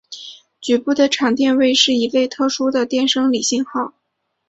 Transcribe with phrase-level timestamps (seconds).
[0.59, 3.93] 局部场电位是一类特殊的电生理信号。